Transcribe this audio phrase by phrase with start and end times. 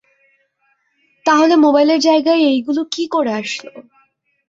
[1.25, 3.71] তাহলে মোবাইলের জায়গায় এইগুলা কী করে আসলো?